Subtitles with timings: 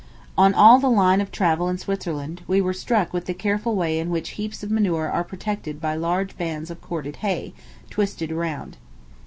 [0.35, 3.99] On all the line of travel in Switzerland, we were struck with the careful way
[3.99, 7.53] in which heaps of manure are protected by large bands of corded hay,
[7.91, 8.77] twisted around.